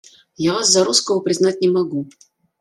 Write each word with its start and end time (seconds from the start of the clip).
Я 0.35 0.53
вас 0.55 0.71
за 0.71 0.83
русского 0.83 1.19
признать 1.19 1.61
не 1.61 1.69
могу. 1.69 2.09